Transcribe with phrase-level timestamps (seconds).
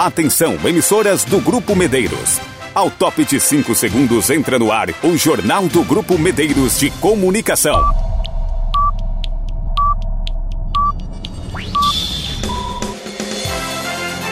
[0.00, 2.40] Atenção, emissoras do Grupo Medeiros.
[2.72, 8.07] Ao top de 5 segundos entra no ar o Jornal do Grupo Medeiros de Comunicação.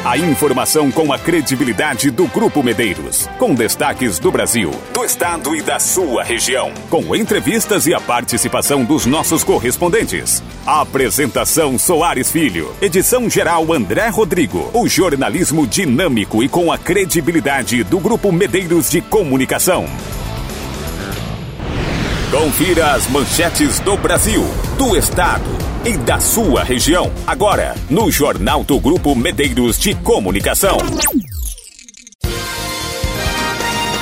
[0.08, 3.28] A informação com a credibilidade do Grupo Medeiros.
[3.40, 6.72] Com destaques do Brasil, do estado e da sua região.
[6.88, 10.45] Com entrevistas e a participação dos nossos correspondentes.
[10.64, 12.72] A apresentação Soares Filho.
[12.81, 14.71] Edição geral André Rodrigo.
[14.72, 19.86] O jornalismo dinâmico e com a credibilidade do Grupo Medeiros de Comunicação.
[22.30, 24.42] Confira as manchetes do Brasil,
[24.76, 25.44] do estado
[25.84, 27.12] e da sua região.
[27.24, 30.76] Agora, no Jornal do Grupo Medeiros de Comunicação.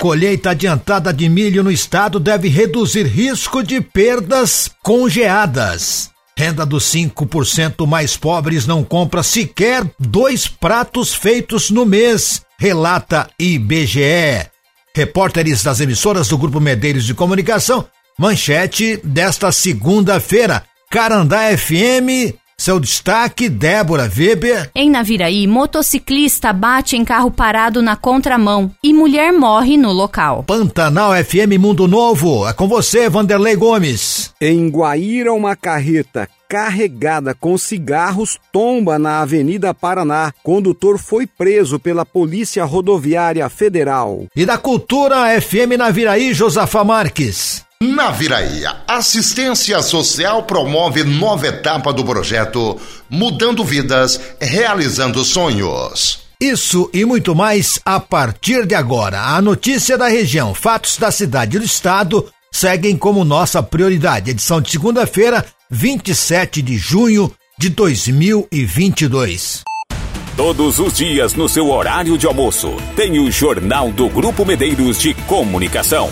[0.00, 6.11] Colheita adiantada de milho no estado deve reduzir risco de perdas congeadas.
[6.36, 14.48] Renda dos 5% mais pobres não compra sequer dois pratos feitos no mês, relata IBGE.
[14.97, 17.86] Repórteres das emissoras do Grupo Medeiros de Comunicação
[18.17, 20.62] Manchete desta segunda-feira.
[20.89, 24.71] Carandá FM, seu destaque, Débora Weber.
[24.73, 30.45] Em Naviraí, motociclista bate em carro parado na contramão e mulher morre no local.
[30.45, 34.33] Pantanal FM Mundo Novo, é com você, Vanderlei Gomes.
[34.41, 40.33] Em Guaíra, uma carreta carregada com cigarros tomba na Avenida Paraná.
[40.45, 44.27] Condutor foi preso pela Polícia Rodoviária Federal.
[44.37, 47.65] E da Cultura FM Naviraí, Josafá Marques.
[47.93, 56.21] Na Viraia, Assistência Social promove nova etapa do projeto Mudando Vidas, Realizando Sonhos.
[56.41, 59.21] Isso e muito mais a partir de agora.
[59.21, 64.31] A notícia da região, fatos da cidade e do estado seguem como nossa prioridade.
[64.31, 69.62] Edição de segunda-feira, 27 de junho de 2022.
[70.39, 75.12] Todos os dias no seu horário de almoço, tem o Jornal do Grupo Medeiros de
[75.12, 76.09] Comunicação.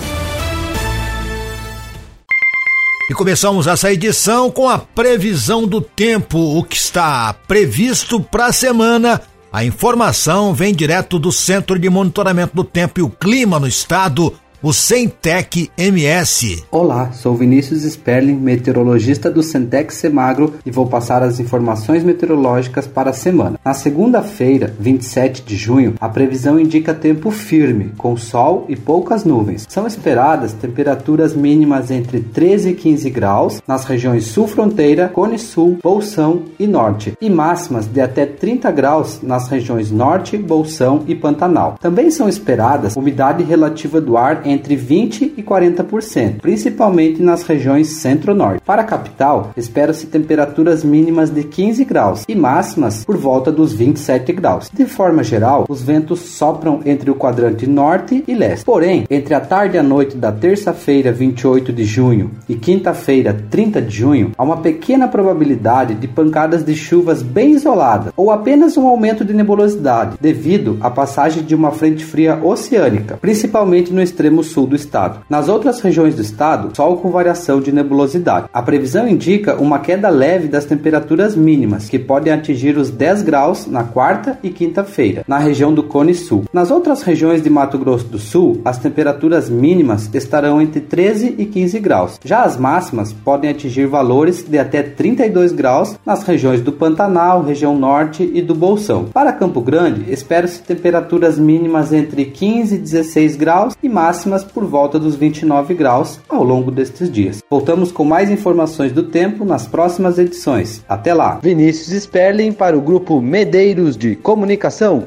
[3.13, 8.53] E começamos essa edição com a previsão do tempo, o que está previsto para a
[8.55, 9.21] semana.
[9.53, 14.33] A informação vem direto do Centro de Monitoramento do Tempo e o Clima no estado
[14.63, 16.63] o Centec MS.
[16.71, 23.11] Olá, sou Vinícius Sperling, meteorologista do Centec Semagro e vou passar as informações meteorológicas para
[23.11, 23.59] a semana.
[23.65, 29.67] Na segunda-feira, 27 de junho, a previsão indica tempo firme, com sol e poucas nuvens.
[29.69, 35.79] São esperadas temperaturas mínimas entre 13 e 15 graus nas regiões sul fronteira, Cone Sul,
[35.83, 41.77] Bolsão e Norte, e máximas de até 30 graus nas regiões Norte, Bolsão e Pantanal.
[41.81, 48.63] Também são esperadas umidade relativa do ar entre 20% e 40%, principalmente nas regiões centro-norte.
[48.65, 54.33] Para a capital, espera-se temperaturas mínimas de 15 graus e máximas por volta dos 27
[54.33, 54.71] graus.
[54.73, 58.65] De forma geral, os ventos sopram entre o quadrante norte e leste.
[58.65, 63.83] Porém, entre a tarde e a noite da terça-feira, 28 de junho, e quinta-feira, 30
[63.83, 68.87] de junho, há uma pequena probabilidade de pancadas de chuvas bem isoladas ou apenas um
[68.87, 74.67] aumento de nebulosidade devido à passagem de uma frente fria oceânica, principalmente no extremo sul
[74.67, 75.21] do estado.
[75.29, 78.49] Nas outras regiões do estado, sol com variação de nebulosidade.
[78.53, 83.67] A previsão indica uma queda leve das temperaturas mínimas, que podem atingir os 10 graus
[83.67, 86.45] na quarta e quinta-feira, na região do Cone Sul.
[86.53, 91.47] Nas outras regiões de Mato Grosso do Sul, as temperaturas mínimas estarão entre 13 e
[91.47, 92.21] 15 graus.
[92.25, 97.77] Já as máximas podem atingir valores de até 32 graus nas regiões do Pantanal, região
[97.77, 99.07] norte e do Bolsão.
[99.13, 104.65] Para Campo Grande, espera-se temperaturas mínimas entre 15 e 16 graus e máximas máximas por
[104.65, 107.43] volta dos 29 graus ao longo destes dias.
[107.51, 110.83] Voltamos com mais informações do tempo nas próximas edições.
[110.89, 111.39] Até lá!
[111.43, 115.07] Vinícius Sperling para o Grupo Medeiros de Comunicação.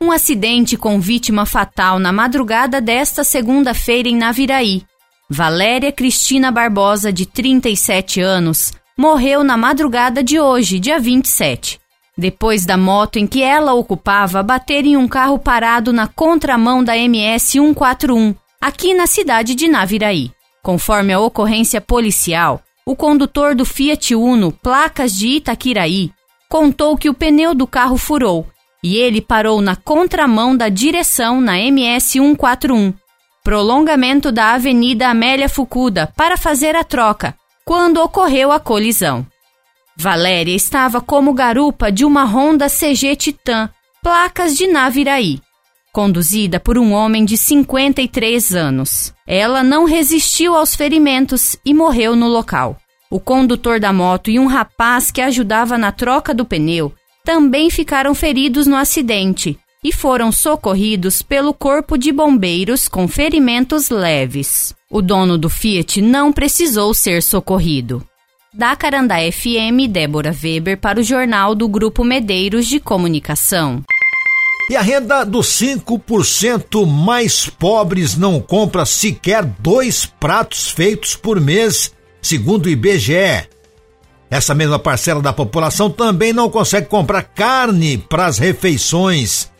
[0.00, 4.84] Um acidente com vítima fatal na madrugada desta segunda-feira em Naviraí.
[5.28, 11.80] Valéria Cristina Barbosa, de 37 anos, morreu na madrugada de hoje, dia 27,
[12.16, 16.96] depois da moto em que ela ocupava bater em um carro parado na contramão da
[16.96, 20.30] MS 141, aqui na cidade de Naviraí.
[20.62, 26.10] Conforme a ocorrência policial, o condutor do Fiat Uno, placas de Itaquiraí,
[26.48, 28.46] contou que o pneu do carro furou
[28.82, 32.94] e ele parou na contramão da direção na MS 141,
[33.44, 39.26] prolongamento da Avenida Amélia Fucuda, para fazer a troca, quando ocorreu a colisão.
[39.96, 43.68] Valéria estava como garupa de uma Honda CG Titan,
[44.02, 45.40] placas de Naviraí
[45.92, 49.12] conduzida por um homem de 53 anos.
[49.26, 52.76] Ela não resistiu aos ferimentos e morreu no local.
[53.10, 56.92] O condutor da moto e um rapaz que ajudava na troca do pneu
[57.24, 64.74] também ficaram feridos no acidente e foram socorridos pelo Corpo de Bombeiros com ferimentos leves.
[64.90, 68.04] O dono do Fiat não precisou ser socorrido.
[68.52, 73.82] Da Carandá FM, Débora Weber para o Jornal do Grupo Medeiros de Comunicação.
[74.68, 81.92] E a renda dos 5% mais pobres não compra sequer dois pratos feitos por mês,
[82.22, 83.48] segundo o IBGE.
[84.30, 89.50] Essa mesma parcela da população também não consegue comprar carne para as refeições.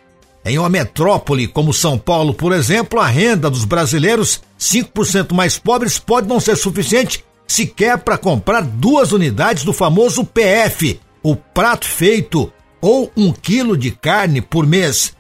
[0.45, 5.99] Em uma metrópole como São Paulo, por exemplo, a renda dos brasileiros 5% mais pobres
[5.99, 12.51] pode não ser suficiente sequer para comprar duas unidades do famoso PF, o prato feito
[12.81, 15.15] ou um quilo de carne por mês.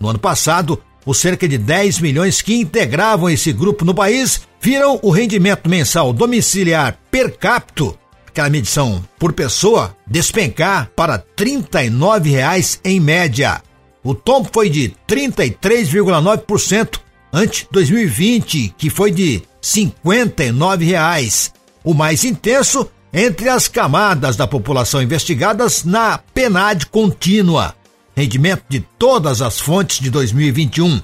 [0.00, 4.98] No ano passado, os cerca de 10 milhões que integravam esse grupo no país viram
[5.02, 7.94] o rendimento mensal domiciliar per capita,
[8.26, 13.60] aquela medição por pessoa, despencar para 39 reais em média.
[14.04, 16.98] O tombo foi de 33,9%
[17.32, 21.52] ante 2020, que foi de 59 reais.
[21.84, 27.74] O mais intenso entre as camadas da população investigadas na PNAD contínua,
[28.16, 31.00] rendimento de todas as fontes de 2021.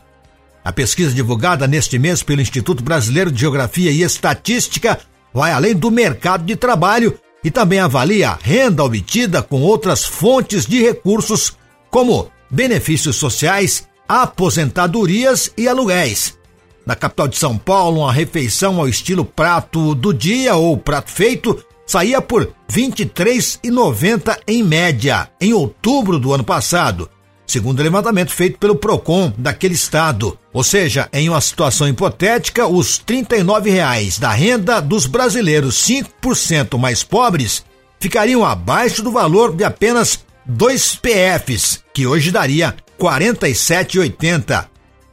[0.64, 4.98] A pesquisa divulgada neste mês pelo Instituto Brasileiro de Geografia e Estatística
[5.32, 10.66] vai além do mercado de trabalho e também avalia a renda obtida com outras fontes
[10.66, 11.56] de recursos,
[11.90, 16.36] como benefícios sociais, aposentadorias e aluguéis.
[16.84, 21.62] Na capital de São Paulo, uma refeição ao estilo prato do dia ou prato feito
[21.88, 27.10] saía por R$ 23,90 em média em outubro do ano passado,
[27.46, 30.38] segundo o levantamento feito pelo Procon daquele estado.
[30.52, 37.02] Ou seja, em uma situação hipotética, os 39 reais da renda dos brasileiros 5% mais
[37.02, 37.64] pobres
[37.98, 44.66] ficariam abaixo do valor de apenas dois PFs, que hoje daria R$ 47,80.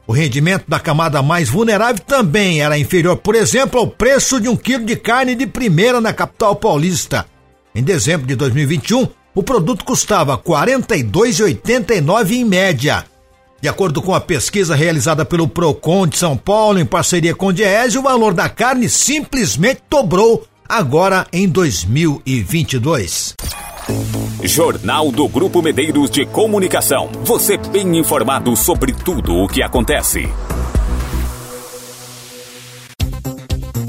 [0.06, 4.56] O rendimento da camada mais vulnerável também era inferior, por exemplo, ao preço de um
[4.56, 7.26] quilo de carne de primeira na capital paulista.
[7.74, 13.04] Em dezembro de 2021, o produto custava R$ 42,89 em média.
[13.60, 17.52] De acordo com a pesquisa realizada pelo Procon de São Paulo em parceria com o
[17.52, 23.34] Diese, o valor da carne simplesmente dobrou agora em 2022.
[24.42, 27.10] Jornal do Grupo Medeiros de Comunicação.
[27.22, 30.28] Você bem informado sobre tudo o que acontece.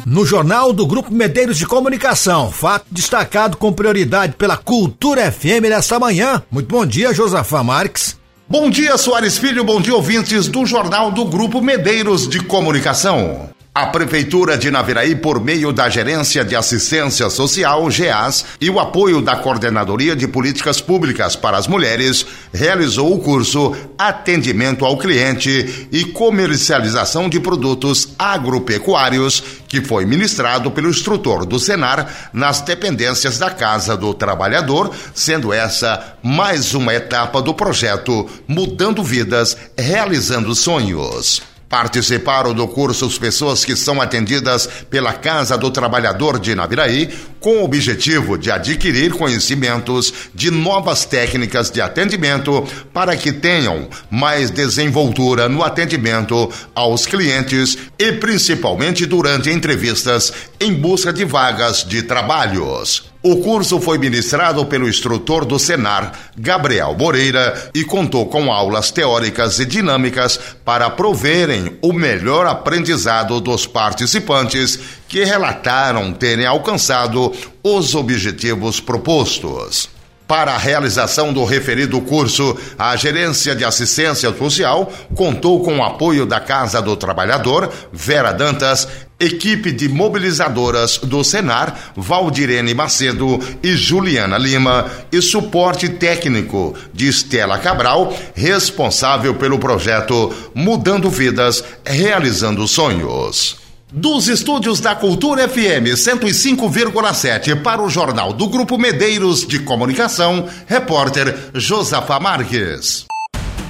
[0.06, 6.00] No Jornal do Grupo Medeiros de Comunicação, fato destacado com prioridade pela Cultura FM nesta
[6.00, 6.42] manhã.
[6.50, 8.18] Muito bom dia, Josafá Marques.
[8.48, 13.50] Bom dia, Soares Filho, bom dia, ouvintes do Jornal do Grupo Medeiros de Comunicação.
[13.80, 19.22] A Prefeitura de Naviraí, por meio da Gerência de Assistência Social, GEAS, e o apoio
[19.22, 26.06] da Coordenadoria de Políticas Públicas para as Mulheres, realizou o curso Atendimento ao Cliente e
[26.06, 33.96] Comercialização de Produtos Agropecuários, que foi ministrado pelo instrutor do Senar nas dependências da Casa
[33.96, 41.57] do Trabalhador, sendo essa mais uma etapa do projeto Mudando Vidas, Realizando Sonhos.
[41.70, 47.58] Participaram do curso as pessoas que são atendidas pela Casa do Trabalhador de Naviraí, com
[47.58, 55.50] o objetivo de adquirir conhecimentos de novas técnicas de atendimento para que tenham mais desenvoltura
[55.50, 63.12] no atendimento aos clientes e principalmente durante entrevistas em busca de vagas de trabalhos.
[63.30, 69.60] O curso foi ministrado pelo instrutor do Senar, Gabriel Moreira, e contou com aulas teóricas
[69.60, 74.80] e dinâmicas para proverem o melhor aprendizado dos participantes
[75.10, 79.97] que relataram terem alcançado os objetivos propostos.
[80.28, 86.26] Para a realização do referido curso, a Gerência de Assistência Social contou com o apoio
[86.26, 94.38] da Casa do Trabalhador, Vera Dantas, equipe de mobilizadoras do Senar, Valdirene Macedo e Juliana
[94.38, 103.67] Lima, e suporte técnico de Estela Cabral, responsável pelo projeto Mudando Vidas, Realizando Sonhos.
[103.90, 111.52] Dos estúdios da Cultura FM 105,7 para o Jornal do Grupo Medeiros de Comunicação, repórter
[111.54, 113.06] Josafa Marques.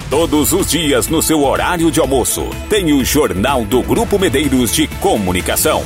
[0.09, 4.87] Todos os dias no seu horário de almoço, tem o Jornal do Grupo Medeiros de
[4.87, 5.83] Comunicação.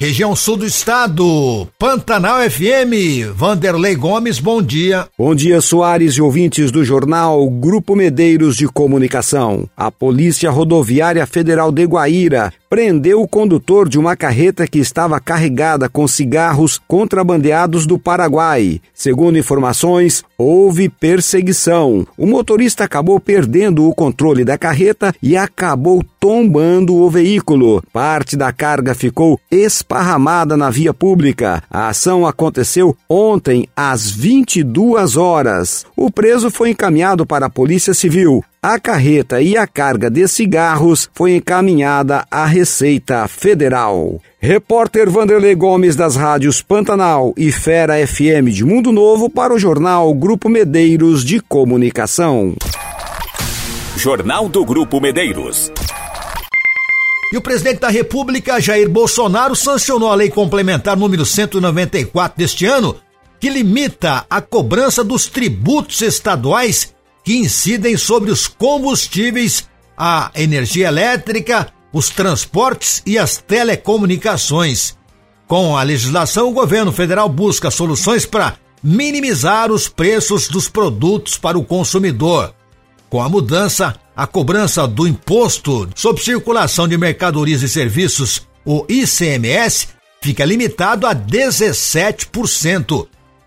[0.00, 5.08] Região Sul do Estado, Pantanal FM, Vanderlei Gomes, bom dia.
[5.18, 9.68] Bom dia, Soares e ouvintes do jornal Grupo Medeiros de Comunicação.
[9.76, 15.88] A Polícia Rodoviária Federal de Guaíra prendeu o condutor de uma carreta que estava carregada
[15.88, 18.80] com cigarros contrabandeados do Paraguai.
[18.92, 22.06] Segundo informações, houve perseguição.
[22.16, 27.82] O motorista acabou perdendo o controle da carreta e acabou tombando o veículo.
[27.92, 29.40] Parte da carga ficou
[29.88, 31.62] esparramada na via pública.
[31.70, 35.86] A ação aconteceu ontem às 22 horas.
[35.96, 38.44] O preso foi encaminhado para a Polícia Civil.
[38.62, 44.20] A carreta e a carga de cigarros foi encaminhada à Receita Federal.
[44.38, 50.12] Repórter Vanderlei Gomes das rádios Pantanal e Fera FM de Mundo Novo para o jornal
[50.12, 52.54] Grupo Medeiros de Comunicação.
[53.96, 55.72] Jornal do Grupo Medeiros.
[57.32, 62.96] E o presidente da República, Jair Bolsonaro, sancionou a lei complementar número 194 deste ano,
[63.38, 71.68] que limita a cobrança dos tributos estaduais que incidem sobre os combustíveis, a energia elétrica,
[71.92, 74.96] os transportes e as telecomunicações.
[75.46, 81.58] Com a legislação, o governo federal busca soluções para minimizar os preços dos produtos para
[81.58, 82.54] o consumidor.
[83.10, 89.90] Com a mudança, a cobrança do imposto sobre circulação de mercadorias e serviços, o ICMS,
[90.20, 93.06] fica limitado a 17%.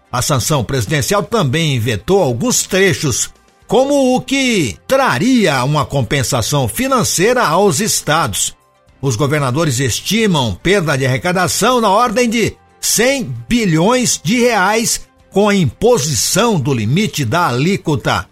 [0.10, 3.30] A sanção presidencial também vetou alguns trechos
[3.68, 8.56] como o que traria uma compensação financeira aos estados.
[9.02, 15.02] Os governadores estimam perda de arrecadação na ordem de 100 bilhões de reais
[15.32, 18.26] com a imposição do limite da alíquota.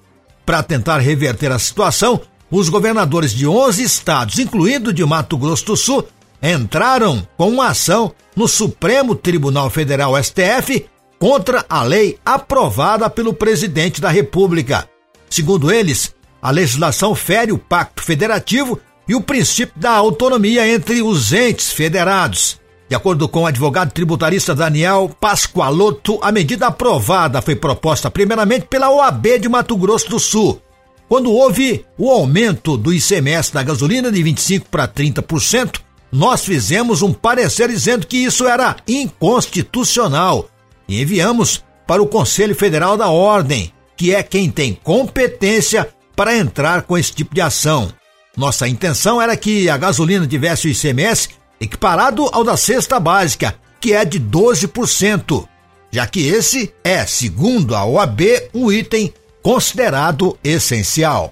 [0.46, 2.20] Para tentar reverter a situação,
[2.52, 6.08] os governadores de 11 estados, incluindo de Mato Grosso do Sul,
[6.42, 10.86] entraram com uma ação no Supremo Tribunal Federal STF
[11.20, 14.90] contra a lei aprovada pelo presidente da República.
[15.30, 21.34] Segundo eles, a legislação fere o pacto federativo e o princípio da autonomia entre os
[21.34, 22.60] entes federados.
[22.88, 28.90] De acordo com o advogado tributarista Daniel Pascoaloto, a medida aprovada foi proposta primeiramente pela
[28.90, 30.60] OAB de Mato Grosso do Sul.
[31.10, 37.12] Quando houve o aumento do ICMS da gasolina de 25% para 30%, nós fizemos um
[37.12, 40.48] parecer dizendo que isso era inconstitucional
[40.88, 46.84] e enviamos para o Conselho Federal da Ordem, que é quem tem competência para entrar
[46.84, 47.92] com esse tipo de ação.
[48.38, 53.94] Nossa intenção era que a gasolina tivesse o ICMS equiparado ao da cesta básica, que
[53.94, 55.48] é de 12%,
[55.92, 58.22] já que esse é, segundo a OAB,
[58.54, 59.12] um item
[59.42, 61.30] considerado essencial.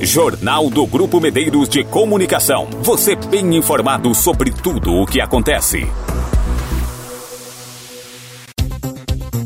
[0.00, 2.68] Jornal do Grupo Medeiros de Comunicação.
[2.80, 5.86] Você bem informado sobre tudo o que acontece.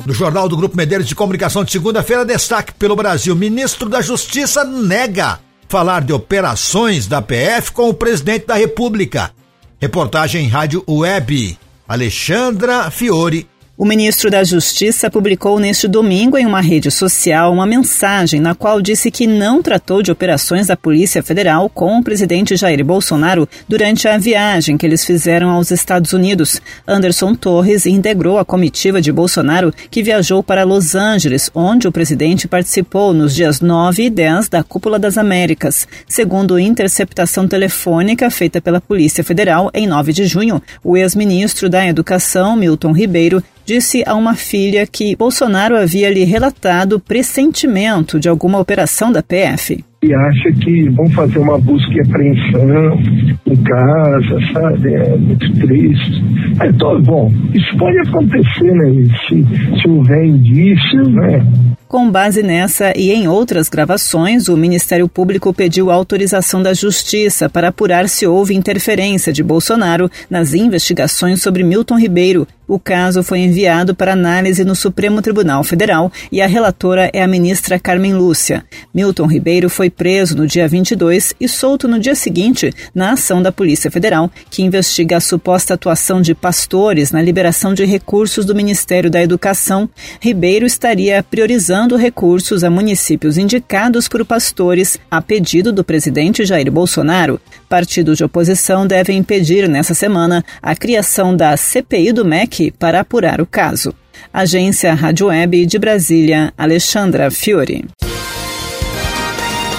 [0.07, 3.35] No Jornal do Grupo Medeiros de Comunicação de segunda-feira, destaque pelo Brasil.
[3.35, 9.33] Ministro da Justiça nega falar de operações da PF com o presidente da República.
[9.81, 11.59] Reportagem Rádio Web.
[11.89, 18.41] Alexandra Fiore o ministro da Justiça publicou neste domingo em uma rede social uma mensagem
[18.41, 22.83] na qual disse que não tratou de operações da Polícia Federal com o presidente Jair
[22.83, 26.59] Bolsonaro durante a viagem que eles fizeram aos Estados Unidos.
[26.89, 32.49] Anderson Torres integrou a comitiva de Bolsonaro que viajou para Los Angeles, onde o presidente
[32.49, 35.87] participou nos dias 9 e 10 da Cúpula das Américas.
[36.09, 42.57] Segundo interceptação telefônica feita pela Polícia Federal em 9 de junho, o ex-ministro da Educação,
[42.57, 49.11] Milton Ribeiro, disse a uma filha que Bolsonaro havia lhe relatado pressentimento de alguma operação
[49.11, 49.85] da PF.
[50.07, 53.01] E acha que vão fazer uma busca e apreensão
[53.45, 54.95] em casa, sabe?
[54.95, 56.25] É muito triste.
[56.65, 59.09] Então, bom, isso pode acontecer, né?
[59.27, 59.45] Se,
[59.81, 61.45] se houver indícios, né?
[61.89, 67.69] Com base nessa e em outras gravações, o Ministério Público pediu autorização da Justiça para
[67.69, 72.47] apurar se houve interferência de Bolsonaro nas investigações sobre Milton Ribeiro.
[72.67, 77.29] O caso foi enviado para análise no Supremo Tribunal Federal e a relatora é a
[77.29, 78.65] ministra Carmen Lúcia.
[78.93, 83.51] Milton Ribeiro foi preso no dia 22 e solto no dia seguinte na ação da
[83.51, 89.11] Polícia Federal, que investiga a suposta atuação de pastores na liberação de recursos do Ministério
[89.11, 89.89] da Educação.
[90.21, 97.41] Ribeiro estaria priorizando recursos a municípios indicados por pastores a pedido do presidente Jair Bolsonaro.
[97.69, 103.41] Partidos de oposição devem impedir nessa semana a criação da CPI do MEC para apurar
[103.41, 103.95] o caso.
[104.33, 107.85] Agência Rádio Web de Brasília, Alexandra Fiore.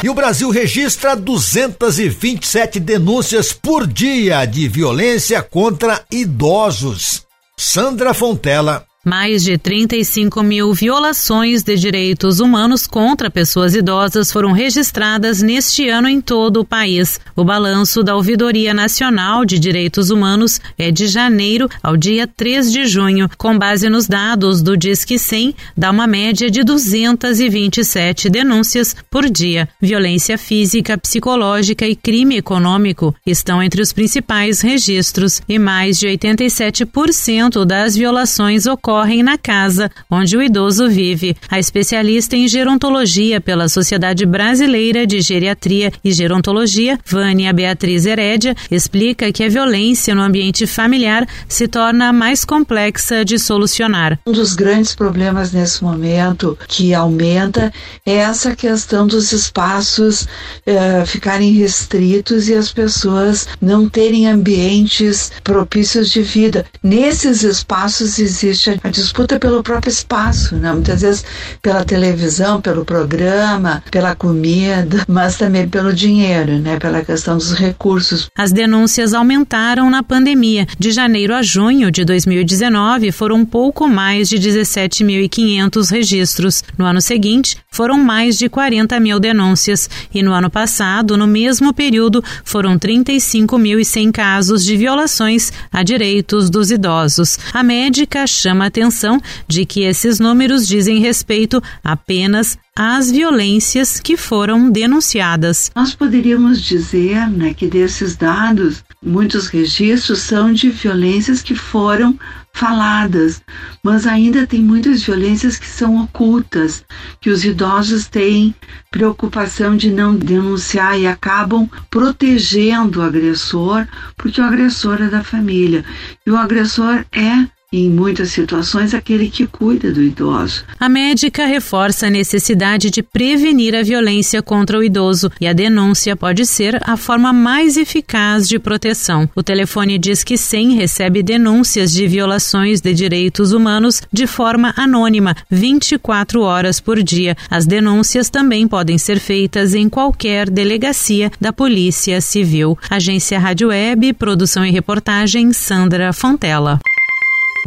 [0.04, 7.26] E o Brasil registra 227 denúncias por dia de violência contra idosos.
[7.58, 15.42] Sandra Fontela mais de 35 mil violações de direitos humanos contra pessoas idosas foram registradas
[15.42, 17.18] neste ano em todo o país.
[17.34, 22.86] O balanço da Ouvidoria Nacional de Direitos Humanos é de janeiro ao dia 3 de
[22.86, 23.30] junho.
[23.38, 29.70] Com base nos dados do Disque 100, dá uma média de 227 denúncias por dia.
[29.82, 37.64] Violência física, psicológica e crime econômico estão entre os principais registros e mais de 87%
[37.64, 41.38] das violações ocorrem ocorrem na casa onde o idoso vive.
[41.50, 49.32] A especialista em gerontologia pela Sociedade Brasileira de Geriatria e Gerontologia, Vânia Beatriz Herédia, explica
[49.32, 54.20] que a violência no ambiente familiar se torna mais complexa de solucionar.
[54.26, 57.72] Um dos grandes problemas nesse momento que aumenta
[58.04, 60.28] é essa questão dos espaços
[60.66, 66.66] eh, ficarem restritos e as pessoas não terem ambientes propícios de vida.
[66.82, 70.72] Nesses espaços existe a disputa pelo próprio espaço, né?
[70.72, 71.26] muitas vezes
[71.62, 76.80] pela televisão, pelo programa, pela comida, mas também pelo dinheiro, né?
[76.80, 78.30] pela questão dos recursos.
[78.36, 80.66] As denúncias aumentaram na pandemia.
[80.80, 86.64] De janeiro a junho de 2019, foram pouco mais de 17.500 registros.
[86.78, 89.90] No ano seguinte, foram mais de 40 mil denúncias.
[90.14, 96.72] E no ano passado, no mesmo período, foram 35.100 casos de violações a direitos dos
[96.72, 97.38] idosos.
[97.54, 104.70] A médica chama atenção de que esses números dizem respeito apenas às violências que foram
[104.70, 105.72] denunciadas.
[105.76, 112.18] Nós poderíamos dizer né, que desses dados, muitos registros são de violências que foram
[112.58, 113.42] faladas,
[113.84, 116.84] mas ainda tem muitas violências que são ocultas,
[117.22, 118.54] que os idosos têm
[118.90, 125.86] preocupação de não denunciar e acabam protegendo o agressor, porque o agressor é da família
[126.26, 130.64] e o agressor é em muitas situações, aquele que cuida do idoso.
[130.80, 136.16] A médica reforça a necessidade de prevenir a violência contra o idoso e a denúncia
[136.16, 139.30] pode ser a forma mais eficaz de proteção.
[139.36, 145.36] O telefone diz que 100 recebe denúncias de violações de direitos humanos de forma anônima,
[145.52, 147.36] 24 horas por dia.
[147.50, 152.78] As denúncias também podem ser feitas em qualquer delegacia da Polícia Civil.
[152.90, 156.80] Agência Rádio Web, produção e reportagem Sandra Fontela.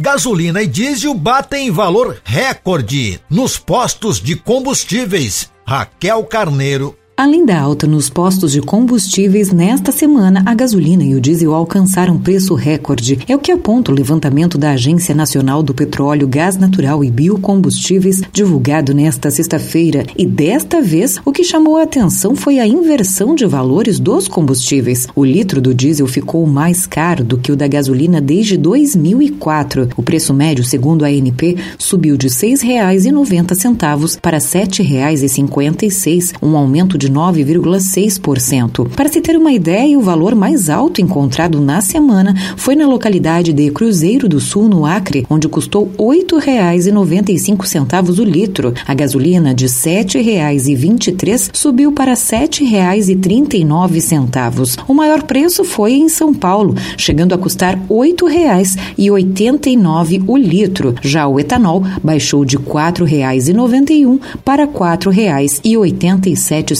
[0.01, 5.51] Gasolina e diesel batem valor recorde nos postos de combustíveis.
[5.63, 11.21] Raquel Carneiro Além da alta nos postos de combustíveis, nesta semana a gasolina e o
[11.21, 13.19] diesel alcançaram preço recorde.
[13.27, 18.23] É o que aponta o levantamento da Agência Nacional do Petróleo, Gás Natural e Biocombustíveis,
[18.33, 20.03] divulgado nesta sexta-feira.
[20.17, 25.07] E desta vez, o que chamou a atenção foi a inversão de valores dos combustíveis.
[25.15, 29.89] O litro do diesel ficou mais caro do que o da gasolina desde 2004.
[29.95, 36.97] O preço médio, segundo a ANP, subiu de R$ 6,90 para R$ 7,56, um aumento
[36.97, 38.89] de 9,6%.
[38.95, 43.51] Para se ter uma ideia, o valor mais alto encontrado na semana foi na localidade
[43.53, 48.73] de Cruzeiro do Sul, no Acre, onde custou R$ 8,95 o litro.
[48.87, 54.79] A gasolina de R$ 7,23 subiu para R$ 7,39.
[54.87, 60.93] O maior preço foi em São Paulo, chegando a custar R$ 8,89 o litro.
[61.01, 66.75] Já o etanol baixou de R$ 4,91 para R$ 4,87,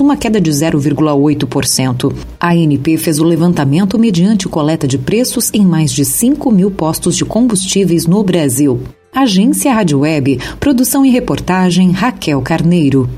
[0.00, 2.12] uma queda de 0,8%.
[2.40, 7.16] A ANP fez o levantamento mediante coleta de preços em mais de 5 mil postos
[7.16, 8.80] de combustíveis no Brasil.
[9.14, 13.08] Agência Rádio Web, produção e reportagem Raquel Carneiro.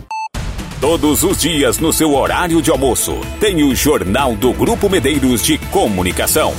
[0.80, 5.56] Todos os dias no seu horário de almoço, tem o Jornal do Grupo Medeiros de
[5.56, 6.52] Comunicação.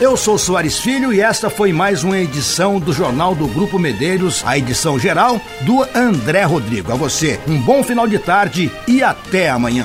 [0.00, 4.44] Eu sou Soares Filho e esta foi mais uma edição do Jornal do Grupo Medeiros,
[4.46, 6.92] a edição geral do André Rodrigo.
[6.92, 9.84] A você, um bom final de tarde e até amanhã.